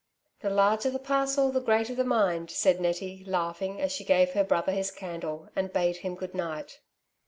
''The 0.41 0.49
larger 0.49 0.89
the 0.89 0.97
parcel 0.97 1.51
the 1.51 1.61
greater 1.61 1.93
the 1.93 2.03
mind/' 2.03 2.49
said 2.49 2.81
Nettie, 2.81 3.23
laughing, 3.27 3.79
as 3.79 3.91
she 3.91 4.03
gave 4.03 4.31
her 4.31 4.43
brother 4.43 4.71
his 4.71 4.89
candle, 4.89 5.49
and 5.55 5.71
bade 5.71 5.97
him 5.97 6.15
good 6.15 6.33
night. 6.33 6.79